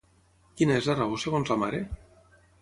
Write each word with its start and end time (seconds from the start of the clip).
Quina 0.61 0.77
és 0.81 0.87
la 0.91 0.95
raó 1.01 1.19
segons 1.25 1.53
la 1.53 1.59
mare? 1.65 1.83